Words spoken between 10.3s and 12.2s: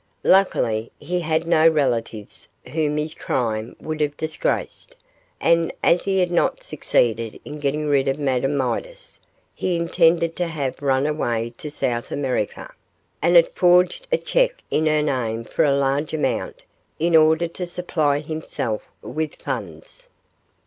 to have run away to South